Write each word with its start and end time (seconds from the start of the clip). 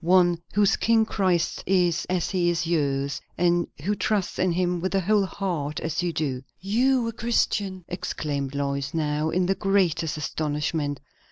One 0.03 0.39
whose 0.55 0.77
King 0.77 1.05
Christ 1.05 1.61
is, 1.67 2.05
as 2.09 2.31
he 2.31 2.49
is 2.49 2.65
yours; 2.65 3.21
and 3.37 3.67
who 3.83 3.93
trusts 3.93 4.39
in 4.39 4.51
him 4.53 4.81
with 4.81 4.93
the 4.93 4.99
whole 5.01 5.27
heart, 5.27 5.79
as 5.79 6.01
you 6.01 6.11
do." 6.11 6.41
"You 6.59 7.07
a 7.09 7.13
Christian!" 7.13 7.85
exclaimed 7.87 8.55
Lois 8.55 8.95
now, 8.95 9.29
in 9.29 9.45
the 9.45 9.53
greatest 9.53 10.17
astonishment. 10.17 10.99